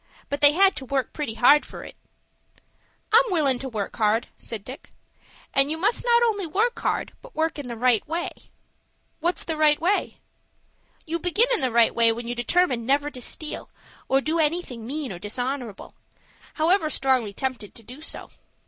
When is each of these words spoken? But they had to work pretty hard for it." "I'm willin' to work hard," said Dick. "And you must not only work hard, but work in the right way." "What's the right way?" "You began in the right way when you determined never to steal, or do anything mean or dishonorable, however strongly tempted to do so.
But 0.29 0.41
they 0.41 0.53
had 0.53 0.75
to 0.77 0.85
work 0.85 1.13
pretty 1.13 1.35
hard 1.35 1.63
for 1.63 1.83
it." 1.83 1.95
"I'm 3.13 3.21
willin' 3.27 3.59
to 3.59 3.69
work 3.69 3.95
hard," 3.97 4.29
said 4.39 4.63
Dick. 4.65 4.89
"And 5.53 5.69
you 5.69 5.77
must 5.77 6.03
not 6.03 6.23
only 6.23 6.47
work 6.47 6.79
hard, 6.79 7.13
but 7.21 7.35
work 7.35 7.59
in 7.59 7.67
the 7.67 7.75
right 7.75 8.07
way." 8.07 8.31
"What's 9.19 9.43
the 9.43 9.55
right 9.57 9.79
way?" 9.79 10.17
"You 11.05 11.19
began 11.19 11.53
in 11.53 11.61
the 11.61 11.69
right 11.69 11.93
way 11.93 12.11
when 12.11 12.27
you 12.27 12.33
determined 12.33 12.87
never 12.87 13.11
to 13.11 13.21
steal, 13.21 13.69
or 14.09 14.21
do 14.21 14.39
anything 14.39 14.87
mean 14.87 15.11
or 15.11 15.19
dishonorable, 15.19 15.93
however 16.55 16.89
strongly 16.89 17.31
tempted 17.31 17.75
to 17.75 17.83
do 17.83 18.01
so. 18.01 18.31